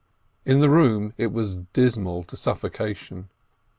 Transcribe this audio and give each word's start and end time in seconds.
In 0.45 0.61
the 0.61 0.69
room 0.71 1.13
it 1.15 1.31
was 1.31 1.57
dismal 1.73 2.23
to 2.23 2.35
suffocation. 2.35 3.29